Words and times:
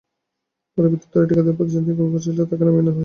পরে 0.73 0.87
বিদ্যুতের 0.91 1.27
ঠিকাদারি 1.29 1.55
প্রতিষ্ঠানের 1.57 1.87
তিন 1.87 1.95
কর্মীর 1.97 2.13
প্রচেষ্টায় 2.13 2.47
তাঁকে 2.49 2.63
নামিয়ে 2.65 2.83
আনা 2.83 2.91
হয়। 2.93 2.99